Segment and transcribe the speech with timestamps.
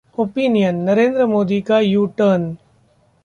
[0.17, 2.55] Opinion: Narendra Modi का U turn